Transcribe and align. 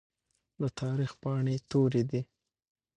د 0.61 0.63
تاريخ 0.79 1.11
پاڼې 1.21 1.55
تورې 1.71 2.03
دي. 2.09 2.21